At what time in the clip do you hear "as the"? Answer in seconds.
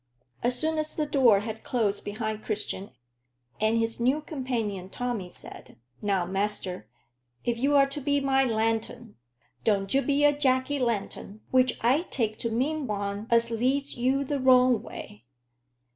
0.79-1.05